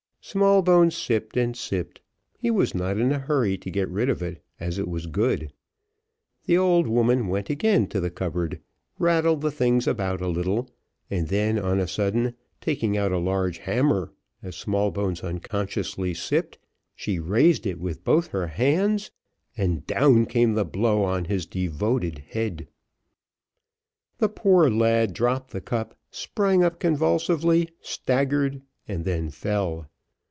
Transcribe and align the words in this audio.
Smallbones 0.23 0.95
sipped 0.95 1.35
and 1.35 1.57
sipped, 1.57 1.99
he 2.37 2.51
was 2.51 2.75
not 2.75 2.99
in 2.99 3.11
a 3.11 3.17
hurry 3.17 3.57
to 3.57 3.71
get 3.71 3.89
rid 3.89 4.07
of 4.07 4.21
it, 4.21 4.41
as 4.59 4.77
it 4.77 4.87
was 4.87 5.07
good; 5.07 5.51
the 6.45 6.55
old 6.55 6.85
woman 6.87 7.25
went 7.27 7.49
again 7.49 7.87
to 7.87 7.99
the 7.99 8.11
cupboard, 8.11 8.61
rattled 8.99 9.41
the 9.41 9.49
things 9.49 9.87
about 9.87 10.21
a 10.21 10.27
little, 10.27 10.69
and 11.09 11.29
then, 11.29 11.57
on 11.57 11.79
a 11.79 11.87
sudden, 11.87 12.35
taking 12.61 12.95
out 12.95 13.11
a 13.11 13.17
large 13.17 13.57
hammer, 13.57 14.13
as 14.43 14.55
Smallbones 14.55 15.23
unconsciously 15.23 16.13
sipped, 16.13 16.59
she 16.95 17.17
raised 17.17 17.65
it 17.65 17.79
with 17.79 18.03
both 18.03 18.27
her 18.27 18.45
hands, 18.47 19.09
and 19.57 19.87
down 19.87 20.27
came 20.27 20.53
the 20.53 20.63
blow 20.63 21.03
on 21.03 21.25
his 21.25 21.47
devoted 21.47 22.19
head. 22.29 22.67
The 24.19 24.29
poor 24.29 24.69
lad 24.69 25.13
dropped 25.13 25.49
the 25.49 25.61
cup, 25.61 25.97
sprang 26.11 26.63
up 26.63 26.79
convulsively, 26.79 27.69
staggered, 27.81 28.61
and 28.87 29.03
then 29.03 29.31
fell. 29.31 29.87